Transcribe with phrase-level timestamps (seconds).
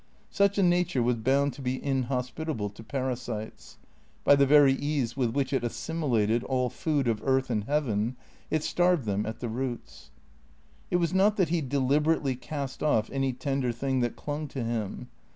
[0.31, 3.77] Such a nature was bound to be inhospitable to parasites.
[4.23, 8.15] By the very ease with which it assimilated all food of earth and heaven,
[8.49, 10.09] it starved them at the roots.
[10.89, 15.09] It was not that he deliberately cast off any tender thing that clung to him.